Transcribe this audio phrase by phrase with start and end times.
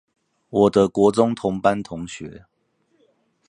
[0.49, 2.45] 我的國中同班同學